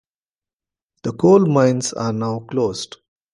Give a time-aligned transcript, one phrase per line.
[1.03, 2.97] The coal mines are now closed.